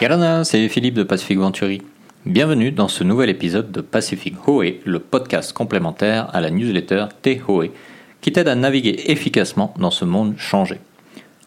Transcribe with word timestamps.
Yarana, 0.00 0.44
c'est 0.44 0.68
Philippe 0.68 0.94
de 0.94 1.02
Pacific 1.02 1.38
Venturi. 1.38 1.82
Bienvenue 2.24 2.70
dans 2.70 2.86
ce 2.86 3.02
nouvel 3.02 3.30
épisode 3.30 3.72
de 3.72 3.80
Pacific 3.80 4.36
Hoé, 4.46 4.80
le 4.84 5.00
podcast 5.00 5.52
complémentaire 5.52 6.32
à 6.32 6.40
la 6.40 6.50
newsletter 6.50 7.06
T-Hoé, 7.20 7.72
qui 8.20 8.30
t'aide 8.30 8.46
à 8.46 8.54
naviguer 8.54 9.10
efficacement 9.10 9.74
dans 9.76 9.90
ce 9.90 10.04
monde 10.04 10.34
changé. 10.38 10.78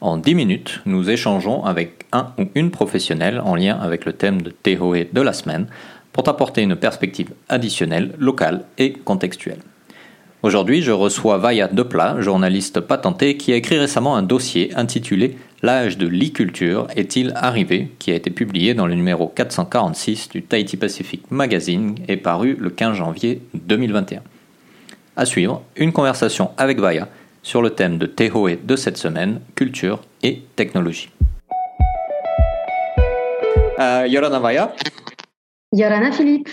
En 0.01 0.17
10 0.17 0.35
minutes, 0.35 0.81
nous 0.85 1.09
échangeons 1.09 1.63
avec 1.63 2.05
un 2.11 2.33
ou 2.37 2.49
une 2.53 2.71
professionnelle 2.71 3.39
en 3.39 3.55
lien 3.55 3.79
avec 3.79 4.03
le 4.03 4.11
thème 4.11 4.41
de 4.41 4.49
T-Hoé 4.49 5.09
de 5.13 5.21
la 5.21 5.31
semaine 5.31 5.67
pour 6.11 6.23
t'apporter 6.23 6.61
une 6.61 6.75
perspective 6.75 7.29
additionnelle, 7.47 8.11
locale 8.19 8.65
et 8.77 8.91
contextuelle. 8.91 9.59
Aujourd'hui, 10.43 10.81
je 10.81 10.91
reçois 10.91 11.37
Vaya 11.37 11.67
Deplat, 11.67 12.19
journaliste 12.19 12.79
patenté, 12.79 13.37
qui 13.37 13.53
a 13.53 13.55
écrit 13.55 13.77
récemment 13.77 14.15
un 14.15 14.23
dossier 14.23 14.71
intitulé 14.75 15.37
L'âge 15.61 15.99
de 15.99 16.07
l'e-culture 16.07 16.87
est-il 16.95 17.31
arrivé? 17.35 17.91
qui 17.99 18.11
a 18.11 18.15
été 18.15 18.31
publié 18.31 18.73
dans 18.73 18.87
le 18.87 18.95
numéro 18.95 19.27
446 19.27 20.29
du 20.29 20.41
Tahiti 20.41 20.77
Pacific 20.77 21.29
Magazine 21.29 21.93
et 22.07 22.17
paru 22.17 22.57
le 22.59 22.71
15 22.71 22.97
janvier 22.97 23.43
2021. 23.53 24.23
À 25.15 25.25
suivre, 25.25 25.61
une 25.75 25.93
conversation 25.93 26.49
avec 26.57 26.79
Vaya 26.79 27.07
sur 27.43 27.61
le 27.61 27.69
thème 27.69 27.99
de 27.99 28.07
Tehoe 28.07 28.57
de 28.63 28.75
cette 28.75 28.97
semaine, 28.97 29.41
culture 29.53 30.01
et 30.23 30.41
technologie. 30.55 31.11
Euh, 33.77 34.07
Yorana 34.07 34.39
Vaya. 34.39 34.73
Yorana 35.71 36.11
Philippe. 36.11 36.49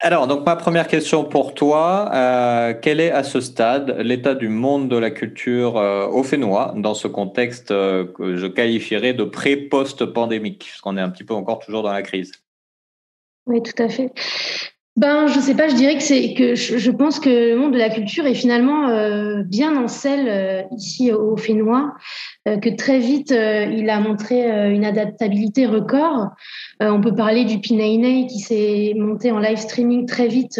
Alors, 0.00 0.26
donc 0.26 0.44
ma 0.44 0.56
première 0.56 0.88
question 0.88 1.24
pour 1.24 1.54
toi, 1.54 2.10
euh, 2.12 2.74
quel 2.80 3.00
est 3.00 3.10
à 3.10 3.22
ce 3.22 3.40
stade 3.40 3.96
l'état 3.98 4.34
du 4.34 4.48
monde 4.48 4.90
de 4.90 4.96
la 4.96 5.10
culture 5.10 5.78
euh, 5.78 6.06
au 6.06 6.22
Fénois 6.22 6.74
dans 6.76 6.92
ce 6.92 7.08
contexte 7.08 7.70
euh, 7.70 8.04
que 8.04 8.36
je 8.36 8.46
qualifierais 8.46 9.14
de 9.14 9.24
pré-post-pandémique, 9.24 10.64
puisqu'on 10.66 10.98
est 10.98 11.00
un 11.00 11.08
petit 11.08 11.24
peu 11.24 11.32
encore 11.32 11.60
toujours 11.60 11.82
dans 11.82 11.92
la 11.92 12.02
crise? 12.02 12.32
Oui, 13.46 13.62
tout 13.62 13.82
à 13.82 13.88
fait. 13.88 14.12
Ben, 14.96 15.26
je 15.26 15.38
sais 15.40 15.54
pas, 15.54 15.68
je 15.68 15.74
dirais 15.74 15.96
que 15.96 16.02
c'est 16.02 16.32
que 16.32 16.54
je, 16.54 16.90
pense 16.90 17.20
que 17.20 17.28
le 17.28 17.56
monde 17.56 17.74
de 17.74 17.78
la 17.78 17.90
culture 17.90 18.24
est 18.24 18.34
finalement 18.34 18.88
euh, 18.88 19.42
bien 19.42 19.76
en 19.76 19.88
selle 19.88 20.26
euh, 20.26 20.62
ici 20.74 21.12
au 21.12 21.36
Fénois, 21.36 21.92
euh, 22.48 22.56
que 22.56 22.70
très 22.70 22.98
vite 22.98 23.30
il 23.30 23.90
a 23.90 24.00
montré 24.00 24.48
une 24.70 24.86
adaptabilité 24.86 25.66
record. 25.66 26.30
on 26.80 27.02
peut 27.02 27.14
parler 27.14 27.44
du 27.44 27.58
Pinainei 27.58 28.26
qui 28.26 28.38
s'est 28.38 28.94
monté 28.96 29.30
en 29.30 29.38
live 29.38 29.58
streaming 29.58 30.06
très 30.06 30.28
vite 30.28 30.58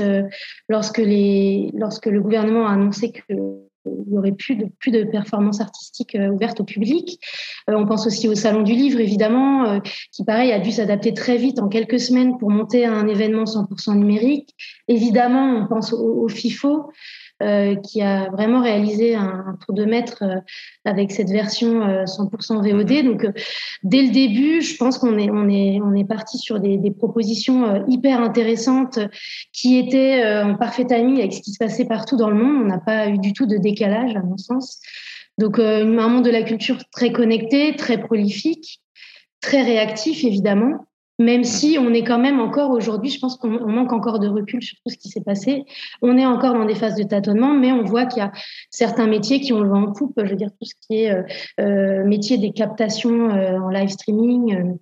lorsque 0.69 0.99
les 0.99 1.71
lorsque 1.73 2.07
le 2.07 2.21
gouvernement 2.21 2.67
a 2.67 2.73
annoncé 2.73 3.13
que 3.13 3.66
il 3.87 4.13
n'y 4.13 4.19
aurait 4.19 4.33
plus 4.33 4.57
de, 4.57 4.67
plus 4.79 4.91
de 4.91 5.05
performances 5.05 5.61
artistiques 5.61 6.15
euh, 6.15 6.29
ouvertes 6.29 6.61
au 6.61 6.65
public. 6.65 7.21
Euh, 7.71 7.75
on 7.77 7.87
pense 7.87 8.07
aussi 8.07 8.29
au 8.29 8.35
Salon 8.35 8.63
du 8.63 8.73
Livre, 8.73 9.01
évidemment, 9.01 9.65
euh, 9.69 9.79
qui, 10.13 10.25
pareil, 10.25 10.53
a 10.53 10.59
dû 10.59 10.73
s'adapter 10.73 11.15
très 11.15 11.37
vite 11.37 11.59
en 11.59 11.69
quelques 11.69 12.01
semaines 12.01 12.39
pour 12.39 12.51
monter 12.51 12.85
à 12.85 12.93
un 12.93 13.07
événement 13.07 13.45
100% 13.45 13.97
numérique. 13.97 14.55
Évidemment, 14.89 15.63
on 15.63 15.67
pense 15.67 15.93
au 15.93 16.29
FIFO, 16.29 16.69
euh, 16.69 16.83
qui 17.83 18.03
a 18.03 18.31
vraiment 18.31 18.63
réalisé 18.63 19.15
un, 19.15 19.59
tour 19.65 19.75
de 19.75 19.85
maître 19.85 20.23
euh, 20.23 20.41
avec 20.85 21.13
cette 21.13 21.29
version 21.29 21.81
100% 22.05 22.57
euh, 22.57 22.73
VOD. 22.73 22.91
Mhm. 22.91 23.03
Donc, 23.05 23.27
dès 23.83 24.03
le 24.03 24.13
début, 24.13 24.63
je 24.63 24.77
pense 24.77 24.99
qu'on 24.99 25.19
est, 25.19 25.31
on 25.31 25.49
est, 25.49 25.81
on 25.83 25.95
est 25.95 26.05
parti 26.05 26.39
sur 26.39 26.61
des, 26.61 26.79
des 26.79 26.91
propositions 26.91 27.85
hyper 27.89 28.21
intéressantes 28.21 28.99
qui 29.53 29.79
étaient 29.79 30.25
en 30.43 30.55
parfait 30.55 30.87
timing 30.87 31.19
avec 31.19 31.35
ce 31.35 31.43
qui 31.43 31.53
se 31.53 31.59
passait 31.59 31.87
partout 31.87 32.17
dans 32.17 32.31
le 32.31 32.37
monde. 32.37 32.63
On 32.65 32.67
n'a 32.67 32.79
pas 32.79 33.09
eu 33.09 33.19
du 33.19 33.33
tout 33.33 33.47
de 33.47 33.57
décalage, 33.57 34.17
à 34.17 34.21
mon 34.21 34.39
sens. 34.39 34.81
Donc, 35.39 35.59
un 35.59 35.85
monde 35.85 36.25
de 36.25 36.31
la 36.31 36.43
culture 36.43 36.79
très 36.91 37.13
connecté, 37.13 37.77
très 37.77 37.99
prolifique, 37.99 38.81
très 39.41 39.63
réactif, 39.63 40.25
évidemment. 40.25 40.87
Même 41.19 41.45
si 41.45 41.79
on 41.81 41.95
est 41.95 42.05
quand 42.05 42.19
même 42.19 42.41
encore 42.41 42.71
aujourd'hui, 42.71 43.09
je 43.11 43.19
pense 43.19 43.37
qu'on 43.37 43.49
manque 43.49 43.93
encore 43.93 44.19
de 44.19 44.29
recul 44.29 44.63
sur 44.63 44.77
tout 44.85 44.93
ce 44.93 44.99
qui 44.99 45.09
s'est 45.09 45.23
passé. 45.23 45.65
On 46.03 46.19
est 46.19 46.27
encore 46.27 46.53
dans 46.53 46.67
des 46.67 46.75
phases 46.75 46.97
de 46.97 47.05
tâtonnement, 47.05 47.55
mais 47.55 47.73
on 47.73 47.85
voit 47.85 48.05
qu'il 48.05 48.19
y 48.19 48.23
a 48.23 48.33
certains 48.71 49.07
métiers 49.07 49.41
qui 49.41 49.55
ont 49.55 49.61
le 49.61 49.69
vent 49.71 49.85
en 49.85 49.93
coupe. 49.93 50.13
Je 50.23 50.29
veux 50.29 50.37
dire, 50.37 50.51
tout 50.51 50.67
ce 50.67 50.75
qui 50.87 51.05
est 51.05 51.11
euh, 51.11 51.23
euh 51.61 52.05
métier 52.05 52.37
des 52.37 52.53
captations 52.53 53.31
euh, 53.31 53.59
en 53.59 53.71
live 53.71 53.89
streaming. 53.89 54.55
Euh, 54.55 54.75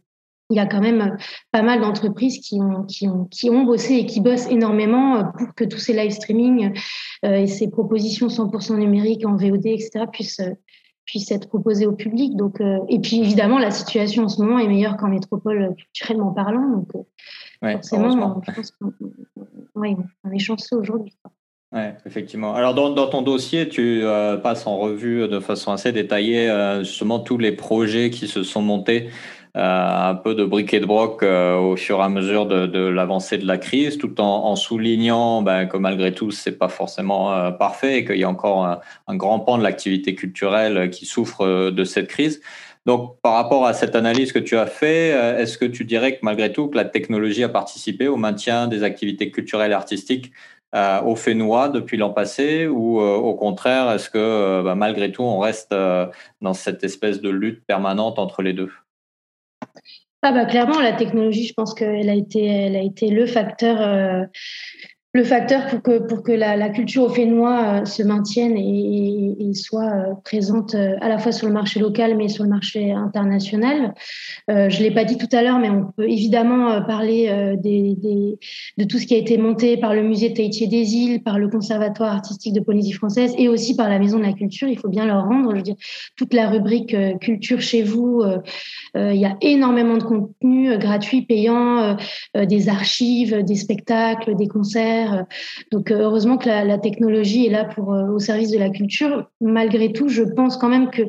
il 0.51 0.57
y 0.57 0.61
a 0.61 0.67
quand 0.67 0.81
même 0.81 1.17
pas 1.53 1.63
mal 1.63 1.81
d'entreprises 1.81 2.39
qui 2.39 2.61
ont, 2.61 2.83
qui, 2.83 3.09
ont, 3.09 3.25
qui 3.25 3.49
ont 3.49 3.65
bossé 3.65 3.95
et 3.95 4.07
qui 4.07 4.21
bossent 4.21 4.47
énormément 4.51 5.25
pour 5.39 5.55
que 5.55 5.65
tous 5.65 5.79
ces 5.79 5.95
live 5.95 6.11
streaming 6.11 6.79
et 7.23 7.47
ces 7.47 7.71
propositions 7.71 8.27
100% 8.27 8.77
numériques 8.77 9.27
en 9.27 9.37
VOD, 9.37 9.65
etc., 9.65 10.05
puissent, 10.13 10.43
puisse 11.05 11.31
être 11.31 11.49
proposé 11.49 11.87
au 11.87 11.93
public. 11.93 12.37
Donc, 12.37 12.61
euh, 12.61 12.79
et 12.89 12.99
puis 12.99 13.21
évidemment, 13.21 13.59
la 13.59 13.71
situation 13.71 14.25
en 14.25 14.29
ce 14.29 14.41
moment 14.41 14.59
est 14.59 14.69
meilleure 14.69 14.97
qu'en 14.97 15.09
métropole 15.09 15.75
culturellement 15.77 16.33
parlant. 16.33 16.69
Donc, 16.69 16.89
euh, 16.95 17.73
forcément, 17.73 18.41
je 18.47 18.53
pense 18.53 18.71
qu'on 18.73 20.33
est 20.33 20.39
chanceux 20.39 20.77
aujourd'hui. 20.77 21.13
Oui, 21.73 21.83
effectivement. 22.07 22.55
Alors, 22.55 22.75
dans, 22.75 22.91
dans, 22.91 23.09
ton 23.09 23.23
dossier, 23.23 23.69
tu 23.69 24.03
euh, 24.05 24.37
passes 24.37 24.67
en 24.67 24.79
revue 24.79 25.27
de 25.27 25.41
façon 25.41 25.73
assez 25.73 25.91
détaillée 25.91 26.49
justement 26.81 27.19
tous 27.19 27.37
les 27.37 27.53
projets 27.53 28.11
qui 28.11 28.29
se 28.29 28.43
sont 28.45 28.63
montés 28.63 29.09
euh, 29.09 29.11
un 29.57 30.15
peu 30.17 30.35
de 30.35 30.45
briquet 30.45 30.81
de 30.81 30.87
broc 30.87 31.23
euh, 31.23 31.57
au 31.57 31.77
fur 31.77 32.01
et 32.01 32.03
à 32.03 32.09
mesure 32.09 32.47
de, 32.47 32.79
l'avancée 32.79 33.39
de 33.39 33.47
la 33.47 33.57
crise, 33.57 33.99
tout 33.99 34.21
en, 34.21 34.57
soulignant 34.57 35.43
ben, 35.43 35.67
que 35.67 35.77
malgré 35.77 36.13
tout, 36.13 36.31
c'est 36.33 36.59
pas 36.59 36.69
forcément 36.69 37.33
euh, 37.33 37.51
parfait 37.53 37.99
et 37.99 38.05
qu'il 38.05 38.17
y 38.17 38.25
a 38.25 38.29
encore 38.29 38.65
un, 38.67 38.81
un 39.07 39.17
grand 39.17 39.39
pan 39.41 39.59
de 39.59 39.63
l'activité 39.63 40.15
culturelle 40.15 40.91
qui 40.91 41.07
souffre 41.07 41.71
de 41.71 41.85
cette 41.85 42.09
crise. 42.09 42.41
Donc, 42.87 43.19
par 43.23 43.35
rapport 43.35 43.65
à 43.65 43.73
cette 43.73 43.95
analyse 43.97 44.33
que 44.33 44.39
tu 44.39 44.59
as 44.59 44.67
fait, 44.67 45.09
est-ce 45.41 45.57
que 45.57 45.65
tu 45.65 45.85
dirais 45.85 46.17
que 46.17 46.19
malgré 46.23 46.53
tout, 46.53 46.69
que 46.69 46.77
la 46.77 46.85
technologie 46.85 47.43
a 47.43 47.49
participé 47.49 48.09
au 48.09 48.17
maintien 48.17 48.67
des 48.67 48.83
activités 48.83 49.31
culturelles 49.31 49.71
et 49.71 49.75
artistiques 49.75 50.33
euh, 50.75 51.01
au 51.03 51.17
Fénois 51.17 51.71
depuis 51.71 51.97
l'an 51.97 52.11
passé 52.11 52.67
ou 52.67 53.01
au 53.01 53.35
contraire, 53.35 53.91
est-ce 53.93 54.11
que 54.11 54.63
ben, 54.63 54.75
malgré 54.75 55.13
tout, 55.13 55.23
on 55.23 55.39
reste 55.39 55.75
dans 56.43 56.55
cette 56.55 56.85
espèce 56.85 57.23
de 57.23 57.31
lutte 57.31 57.65
permanente 57.65 58.19
entre 58.19 58.43
les 58.43 58.53
deux? 58.53 58.71
Ah 60.27 60.33
bah 60.33 60.47
clairement, 60.47 60.81
la 60.81 60.95
technologie, 60.95 61.47
je 61.47 61.53
pense 61.53 61.75
qu'elle 61.75 62.09
a 62.09 62.15
été, 62.15 62.47
elle 62.47 62.77
a 62.77 62.83
été 62.83 63.11
le 63.11 63.27
facteur 63.27 63.81
euh, 63.83 64.25
le 65.15 65.23
facteur 65.23 65.69
pour 65.69 65.81
que, 65.81 65.99
pour 65.99 66.25
que 66.25 66.33
la, 66.33 66.69
culture 66.71 67.05
au 67.05 67.09
Fénois 67.09 67.83
euh, 67.83 67.85
se 67.85 68.03
maintienne 68.03 68.57
et, 68.57 69.55
soit 69.55 69.85
euh, 69.85 70.15
présente 70.25 70.75
euh, 70.75 70.97
à 71.01 71.09
la 71.09 71.19
fois 71.19 71.31
sur 71.31 71.47
le 71.47 71.53
marché 71.53 71.79
local 71.79 72.17
mais 72.17 72.27
sur 72.27 72.43
le 72.43 72.51
marché 72.51 72.91
international. 72.91 73.95
Je 74.49 74.83
l'ai 74.83 74.91
pas 74.91 75.05
dit 75.05 75.17
tout 75.17 75.29
à 75.31 75.43
l'heure, 75.43 75.61
mais 75.61 75.71
on 75.71 75.93
peut 75.97 76.09
évidemment 76.09 76.83
parler 76.83 77.29
de 77.57 78.85
tout 78.85 78.99
ce 78.99 79.07
qui 79.07 79.15
a 79.15 79.19
été 79.19 79.39
monté 79.39 79.77
par 79.77 79.95
le 79.95 80.03
musée 80.03 80.31
de 80.31 80.35
des 80.35 80.95
îles, 80.95 81.23
par 81.23 81.39
le 81.39 81.49
conservatoire 81.49 82.13
artistique 82.13 82.53
de 82.53 82.61
Polynésie 82.61 82.93
française 82.93 83.35
et 83.39 83.49
aussi 83.49 83.77
par 83.77 83.89
la 83.89 83.99
Maison 83.99 84.19
de 84.19 84.25
la 84.25 84.33
Culture. 84.33 84.69
Il 84.69 84.79
faut 84.79 84.89
bien 84.89 85.07
leur 85.07 85.25
rendre. 85.25 85.53
Je 85.53 85.57
veux 85.57 85.63
dire, 85.63 85.77
toute 86.17 86.35
la 86.35 86.49
rubrique 86.49 86.97
culture 87.21 87.61
chez 87.61 87.83
vous, 87.83 88.23
il 88.97 89.17
y 89.17 89.25
a 89.25 89.37
énormément 89.41 89.97
de 89.97 90.03
contenu 90.03 90.77
gratuit, 90.79 91.23
payant, 91.23 91.97
des 92.35 92.69
archives, 92.69 93.45
des 93.45 93.57
spectacles, 93.57 94.35
des 94.35 94.49
concerts 94.49 95.04
donc 95.71 95.91
euh, 95.91 95.99
heureusement 95.99 96.37
que 96.37 96.49
la, 96.49 96.79
technologie 96.79 97.47
est 97.47 97.51
là 97.51 97.65
pour 97.65 97.93
euh, 97.93 98.09
au 98.09 98.19
service 98.19 98.51
de 98.51 98.59
la 98.59 98.71
culture. 98.71 99.31
Malgré 99.41 99.93
tout, 99.93 100.09
je 100.09 100.23
pense 100.23 100.57
quand 100.57 100.69
même 100.69 100.91
que 100.91 101.03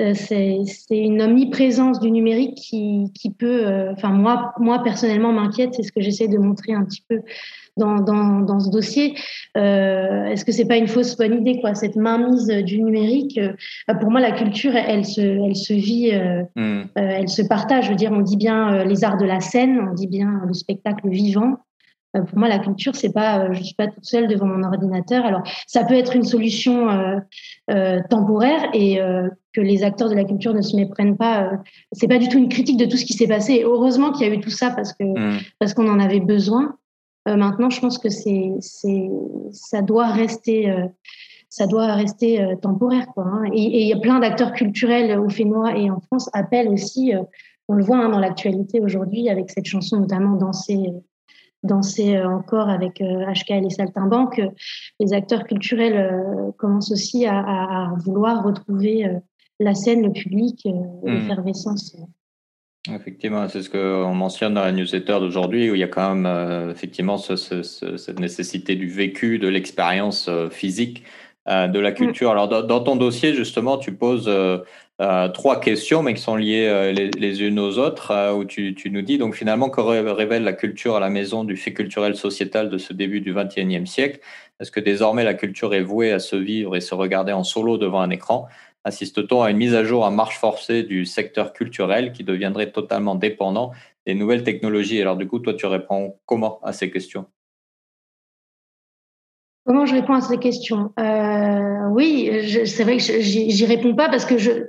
euh, 0.00 0.14
c'est 0.14 0.64
une 0.90 1.20
omniprésence 1.20 2.00
du 2.00 2.10
numérique 2.10 2.56
qui, 2.56 3.12
qui 3.14 3.30
peut, 3.30 3.90
enfin 3.90 4.08
moi, 4.08 4.52
moi 4.58 4.82
personnellement 4.82 5.32
m'inquiète, 5.32 5.74
c'est 5.74 5.82
ce 5.82 5.92
que 5.92 6.00
j'essaie 6.00 6.28
de 6.28 6.38
montrer 6.38 6.72
un 6.72 6.84
petit 6.84 7.04
peu 7.08 7.20
dans, 7.76 7.96
dans, 8.00 8.40
dans 8.40 8.60
ce 8.60 8.70
dossier. 8.70 9.14
Euh, 9.56 10.26
Est-ce 10.26 10.44
que 10.44 10.52
c'est 10.52 10.66
pas 10.66 10.76
une 10.76 10.88
fausse 10.88 11.16
bonne 11.16 11.34
idée, 11.40 11.60
quoi, 11.60 11.74
cette 11.74 11.96
mainmise 11.96 12.46
du 12.46 12.82
numérique? 12.82 13.38
Pour 14.00 14.10
moi, 14.10 14.20
la 14.20 14.32
culture, 14.32 14.74
elle, 14.74 15.04
se, 15.04 15.20
elle 15.20 15.56
se 15.56 15.74
vit, 15.74 16.12
hmm. 16.56 16.84
elle 16.94 17.28
se 17.28 17.42
partage. 17.42 17.86
Je 17.86 17.90
veux 17.90 17.96
dire, 17.96 18.12
on 18.12 18.20
dit 18.20 18.36
bien 18.36 18.84
les 18.84 19.04
arts 19.04 19.18
de 19.18 19.26
la 19.26 19.40
scène, 19.40 19.88
on 19.90 19.94
dit 19.94 20.06
bien 20.06 20.42
le 20.46 20.54
spectacle 20.54 21.08
vivant. 21.08 21.58
Euh, 22.16 22.22
pour 22.22 22.38
moi, 22.38 22.48
la 22.48 22.58
culture, 22.58 22.94
c'est 22.94 23.12
pas, 23.12 23.40
euh, 23.40 23.52
je 23.52 23.62
suis 23.62 23.74
pas 23.74 23.86
toute 23.88 24.04
seule 24.04 24.28
devant 24.28 24.46
mon 24.46 24.62
ordinateur. 24.62 25.24
Alors, 25.24 25.42
ça 25.66 25.84
peut 25.84 25.94
être 25.94 26.14
une 26.14 26.24
solution 26.24 26.88
euh, 27.70 28.00
temporaire 28.10 28.68
et 28.74 28.98
que 29.52 29.60
les 29.60 29.82
acteurs 29.84 30.08
de 30.08 30.14
la 30.14 30.24
culture 30.24 30.54
ne 30.54 30.62
se 30.62 30.76
méprennent 30.76 31.16
pas. 31.16 31.52
c'est 31.92 32.08
pas 32.08 32.18
du 32.18 32.28
tout 32.28 32.38
une 32.38 32.48
critique 32.48 32.78
de 32.78 32.86
tout 32.86 32.96
ce 32.96 33.04
qui 33.04 33.12
s'est 33.12 33.26
passé. 33.26 33.62
heureusement 33.64 34.12
qu'il 34.12 34.26
y 34.26 34.30
a 34.30 34.34
eu 34.34 34.40
tout 34.40 34.50
ça 34.50 34.70
parce 34.70 34.92
que 34.92 35.04
mmh. 35.04 35.40
parce 35.58 35.74
qu'on 35.74 35.88
en 35.88 36.00
avait 36.00 36.20
besoin. 36.20 36.76
maintenant, 37.26 37.70
je 37.70 37.80
pense 37.80 37.98
que 37.98 38.08
c'est 38.08 38.52
c'est 38.60 39.10
ça 39.52 39.82
doit 39.82 40.08
rester. 40.08 40.74
ça 41.48 41.66
doit 41.66 41.94
rester 41.94 42.56
temporaire. 42.62 43.06
Quoi, 43.14 43.24
hein. 43.24 43.44
Et 43.52 43.82
il 43.82 43.88
y 43.88 43.92
a 43.92 43.98
plein 43.98 44.18
d'acteurs 44.20 44.52
culturels 44.52 45.18
au 45.18 45.28
Fénois 45.28 45.76
et 45.76 45.90
en 45.90 46.00
France 46.00 46.30
appellent 46.32 46.68
aussi, 46.68 47.12
on 47.68 47.74
le 47.74 47.84
voit 47.84 47.98
hein, 47.98 48.08
dans 48.08 48.20
l'actualité 48.20 48.80
aujourd'hui 48.80 49.28
avec 49.28 49.50
cette 49.50 49.66
chanson 49.66 50.00
notamment 50.00 50.36
Danser, 50.36 50.92
danser 51.62 52.16
euh, 52.16 52.28
encore 52.28 52.68
avec 52.68 52.94
HK 53.00 53.02
euh, 53.02 53.54
et 53.54 53.60
les 53.60 53.70
saltimbanques, 53.70 54.40
les 55.00 55.12
acteurs 55.12 55.44
culturels 55.44 55.96
euh, 55.96 56.52
commencent 56.58 56.92
aussi 56.92 57.26
à, 57.26 57.92
vouloir 58.04 58.44
retrouver 58.44 59.06
la 59.60 59.74
scène, 59.74 60.02
le 60.02 60.12
public, 60.12 60.64
mmh. 60.64 61.08
l'effervescence. 61.08 61.96
Effectivement, 62.90 63.48
c'est 63.48 63.62
ce 63.62 63.70
qu'on 63.70 64.14
mentionne 64.14 64.54
dans 64.54 64.62
la 64.62 64.72
newsletter 64.72 65.20
d'aujourd'hui, 65.20 65.70
où 65.70 65.74
il 65.76 65.80
y 65.80 65.84
a 65.84 65.88
quand 65.88 66.16
même 66.16 66.26
euh, 66.26 66.72
effectivement 66.72 67.16
cette 67.16 68.18
nécessité 68.18 68.74
du 68.74 68.88
vécu, 68.88 69.38
de 69.38 69.46
l'expérience 69.46 70.26
euh, 70.28 70.50
physique, 70.50 71.04
euh, 71.48 71.68
de 71.68 71.78
la 71.78 71.92
mm. 71.92 71.94
culture. 71.94 72.32
Alors, 72.32 72.48
dans, 72.48 72.80
ton 72.80 72.96
dossier, 72.96 73.34
justement, 73.34 73.78
tu 73.78 73.94
poses 73.94 74.28
trois 75.34 75.60
questions, 75.60 76.02
mais 76.02 76.14
qui 76.14 76.20
sont 76.20 76.36
liées 76.36 76.92
les, 76.92 77.42
unes 77.42 77.58
aux 77.58 77.78
autres, 77.78 78.34
où 78.34 78.44
tu, 78.44 78.74
tu, 78.74 78.90
nous 78.90 79.02
dis, 79.02 79.18
donc 79.18 79.34
finalement, 79.34 79.70
que 79.70 79.80
révèle 79.80 80.44
la 80.44 80.52
culture 80.52 80.96
à 80.96 81.00
la 81.00 81.10
maison 81.10 81.44
du 81.44 81.56
fait 81.56 81.72
culturel 81.72 82.14
sociétal 82.14 82.70
de 82.70 82.78
ce 82.78 82.92
début 82.92 83.20
du 83.20 83.34
XXIe 83.34 83.86
siècle? 83.86 84.20
Est-ce 84.60 84.70
que 84.70 84.80
désormais 84.80 85.24
la 85.24 85.34
culture 85.34 85.74
est 85.74 85.82
vouée 85.82 86.12
à 86.12 86.18
se 86.18 86.36
vivre 86.36 86.76
et 86.76 86.80
se 86.80 86.94
regarder 86.94 87.32
en 87.32 87.42
solo 87.42 87.78
devant 87.78 88.00
un 88.00 88.10
écran? 88.10 88.46
Assiste-t-on 88.84 89.42
à 89.42 89.50
une 89.50 89.56
mise 89.56 89.74
à 89.74 89.84
jour 89.84 90.04
à 90.04 90.10
marche 90.10 90.38
forcée 90.38 90.82
du 90.82 91.06
secteur 91.06 91.52
culturel 91.52 92.12
qui 92.12 92.24
deviendrait 92.24 92.72
totalement 92.72 93.14
dépendant 93.14 93.72
des 94.06 94.14
nouvelles 94.14 94.44
technologies? 94.44 95.00
Alors 95.00 95.16
du 95.16 95.26
coup, 95.26 95.38
toi, 95.38 95.54
tu 95.54 95.66
réponds 95.66 96.16
comment 96.26 96.60
à 96.62 96.72
ces 96.72 96.90
questions? 96.90 97.26
Comment 99.64 99.86
je 99.86 99.94
réponds 99.94 100.14
à 100.14 100.20
ces 100.20 100.38
questions? 100.38 100.92
Euh, 100.98 101.88
Oui, 101.90 102.30
c'est 102.66 102.84
vrai 102.84 102.96
que 102.96 103.02
j'y 103.20 103.66
réponds 103.66 103.94
pas 103.94 104.08
parce 104.08 104.24
que 104.24 104.38
je, 104.38 104.66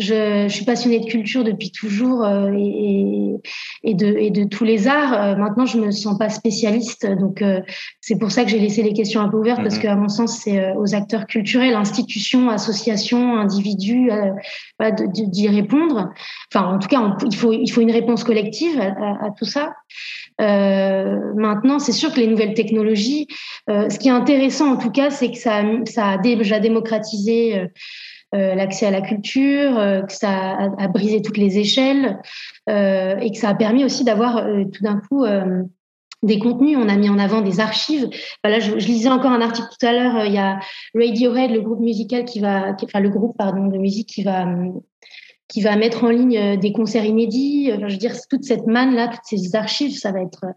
je, 0.00 0.48
suis 0.48 0.64
passionnée 0.64 1.00
de 1.00 1.06
culture 1.06 1.44
depuis 1.44 1.70
toujours 1.70 2.24
euh, 2.24 2.50
et, 2.56 3.36
et, 3.84 3.94
de, 3.94 4.06
et 4.06 4.30
de 4.30 4.44
tous 4.44 4.64
les 4.64 4.88
arts. 4.88 5.12
Euh, 5.12 5.36
maintenant, 5.36 5.66
je 5.66 5.78
me 5.78 5.90
sens 5.90 6.18
pas 6.18 6.28
spécialiste, 6.28 7.06
donc 7.06 7.42
c'est 8.00 8.18
pour 8.18 8.30
ça 8.30 8.44
que 8.44 8.50
j'ai 8.50 8.58
laissé 8.58 8.82
les 8.82 8.92
questions 8.92 9.20
un 9.20 9.28
peu 9.28 9.36
ouvertes 9.36 9.62
parce 9.62 9.76
mhm. 9.76 9.82
qu'à 9.82 9.96
mon 9.96 10.08
sens, 10.08 10.40
c'est 10.42 10.74
aux 10.74 10.94
acteurs 10.94 11.26
culturels, 11.26 11.74
institutions, 11.74 12.50
associations, 12.50 13.36
individus, 13.38 14.10
d'y 14.80 15.48
répondre. 15.48 16.10
Enfin, 16.52 16.66
en 16.66 16.78
tout 16.78 16.88
cas, 16.88 17.16
il 17.24 17.36
faut 17.36 17.52
il 17.52 17.70
faut 17.70 17.80
une 17.80 17.90
réponse 17.90 18.24
collective 18.24 18.80
à, 18.80 19.26
à 19.26 19.30
tout 19.36 19.44
ça. 19.44 19.72
maintenant, 20.38 21.78
c'est 21.78 21.92
sûr 21.92 22.12
que 22.12 22.20
les 22.20 22.26
nouvelles 22.26 22.54
technologies, 22.54 23.28
ce 23.68 23.98
qui 23.98 24.08
est 24.08 24.12
intéressant 24.12 24.72
en 24.72 24.76
tout 24.76 24.90
cas, 24.90 25.10
c'est 25.10 25.30
que 25.30 25.38
ça, 25.38 25.62
ça 25.86 26.10
a 26.10 26.18
déjà 26.18 26.60
démocratisé 26.60 27.58
euh, 27.58 27.64
euh, 27.64 27.66
l'accès 28.32 28.86
à 28.86 28.90
la 28.90 29.00
culture, 29.00 29.78
euh, 29.78 30.02
que 30.02 30.12
ça 30.12 30.56
a, 30.78 30.88
brisé 30.88 31.22
toutes 31.22 31.36
les 31.38 31.58
échelles 31.58 32.18
et 32.68 33.30
que 33.32 33.36
ça 33.36 33.48
a 33.48 33.54
permis 33.54 33.84
aussi 33.84 34.04
d'avoir 34.04 34.44
tout 34.72 34.82
d'un 34.84 35.00
coup 35.08 35.24
des 36.22 36.38
contenus. 36.38 36.78
On 36.80 36.88
a 36.88 36.96
mis 36.96 37.08
en 37.08 37.18
avant 37.18 37.40
des 37.40 37.60
archives. 37.60 38.08
Voilà, 38.44 38.60
je, 38.60 38.74
lisais 38.74 39.08
encore 39.08 39.32
un 39.32 39.40
article 39.40 39.68
tout 39.68 39.86
à 39.86 39.92
l'heure. 39.92 40.24
Il 40.24 40.32
y 40.32 40.38
a 40.38 40.60
Radiohead, 40.94 41.50
le 41.50 41.60
groupe 41.60 41.80
musical 41.80 42.24
qui 42.24 42.40
va, 42.40 42.76
enfin 42.82 43.00
le 43.00 43.10
groupe 43.10 43.36
pardon 43.36 43.66
de 43.66 43.78
musique 43.78 44.08
qui 44.08 44.22
va 44.22 44.46
qui 45.50 45.60
va 45.62 45.76
mettre 45.76 46.04
en 46.04 46.10
ligne 46.10 46.38
euh, 46.38 46.56
des 46.56 46.72
concerts 46.72 47.04
inédits. 47.04 47.70
je 47.72 47.92
veux 47.92 47.98
dire, 47.98 48.14
toute 48.30 48.44
cette 48.44 48.66
manne-là, 48.66 49.08
toutes 49.08 49.24
ces 49.24 49.56
archives, 49.56 49.98
ça 49.98 50.12
va 50.12 50.22
être 50.22 50.44
euh, 50.44 50.52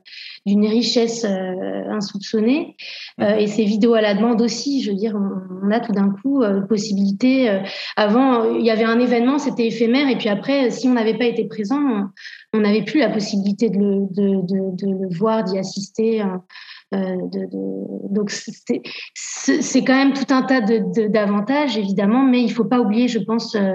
d'une 0.46 0.68
richesse 0.68 1.26
euh, 1.26 1.90
insoupçonnée. 1.90 2.76
Mhm. 3.18 3.40
et 3.40 3.48
ces 3.48 3.64
vidéos 3.64 3.96
à 3.96 4.02
la 4.02 4.14
demande 4.14 4.42
aussi, 4.42 4.82
je 4.82 4.92
veux 4.92 4.98
dire, 4.98 5.16
on, 5.16 5.72
a 5.72 5.80
tout 5.80 5.92
d'un 5.92 6.10
coup 6.10 6.44
possibilité. 6.68 7.62
avant, 7.96 8.56
il 8.56 8.66
y 8.66 8.70
avait 8.70 8.84
un 8.84 9.00
événement, 9.00 9.40
c'était 9.40 9.68
éphémère, 9.68 10.10
et 10.10 10.18
puis 10.18 10.30
après, 10.30 10.70
si 10.70 10.88
on 10.88 10.94
n'avait 10.94 11.18
pas 11.18 11.26
été 11.26 11.46
présent, 11.46 11.82
on 12.54 12.60
n'avait 12.60 12.84
plus 12.84 13.00
la 13.00 13.10
possibilité 13.10 13.70
de 13.70 13.78
le, 13.78 14.08
de, 14.12 14.42
de, 14.42 14.76
de 14.76 15.04
le 15.04 15.16
voir, 15.16 15.44
d'y 15.44 15.58
assister. 15.58 16.22
Hein. 16.22 16.44
de, 16.92 17.48
donc 18.14 18.30
c'est 18.30 19.84
quand 19.84 19.96
même 19.96 20.14
tout 20.14 20.32
un 20.34 20.44
tas 20.44 20.62
d'avantages 20.62 21.78
évidemment, 21.78 22.24
mais 22.24 22.42
il 22.42 22.52
faut 22.52 22.66
pas 22.66 22.80
oublier, 22.80 23.08
je 23.08 23.20
pense, 23.20 23.56
euh, 23.56 23.74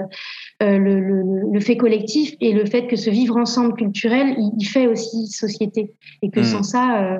le, 0.61 0.99
le, 0.99 1.51
le, 1.51 1.59
fait 1.59 1.77
collectif 1.77 2.35
et 2.41 2.51
le 2.51 2.65
fait 2.65 2.87
que 2.87 2.95
ce 2.95 3.09
vivre 3.09 3.37
ensemble 3.37 3.75
culturel, 3.75 4.35
il, 4.57 4.65
fait 4.65 4.87
aussi 4.87 5.27
société. 5.27 5.93
Et 6.21 6.29
que 6.29 6.43
sans 6.43 6.59
hmm. 6.59 6.63
ça, 6.63 7.03
euh, 7.03 7.19